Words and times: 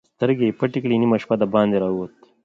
سترګې 0.17 0.45
يې 0.49 0.57
پټې 0.59 0.79
کړې، 0.83 0.95
نيمه 1.01 1.17
شپه 1.21 1.35
د 1.39 1.43
باندې 1.53 1.77
را 1.83 1.89
ووت. 1.91 2.13